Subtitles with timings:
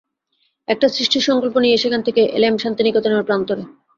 [0.67, 3.63] একটা সৃষ্টির সংকল্প নিয়ে সেখান থেকে এলেম শান্তিনিকেতনের প্রান্তরে।